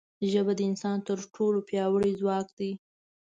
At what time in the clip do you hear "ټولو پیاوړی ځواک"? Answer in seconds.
1.35-2.47